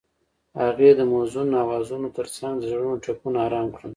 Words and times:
هغې 0.61 0.89
د 0.95 1.01
موزون 1.11 1.47
اوازونو 1.63 2.07
ترڅنګ 2.17 2.53
د 2.57 2.63
زړونو 2.71 3.01
ټپونه 3.03 3.37
آرام 3.47 3.67
کړل. 3.75 3.89